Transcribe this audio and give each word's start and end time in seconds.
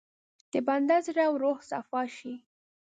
د 0.51 0.53
بنده 0.67 0.97
زړه 1.07 1.23
او 1.29 1.33
روح 1.43 1.59
صفا 1.71 2.01
شي. 2.17 2.33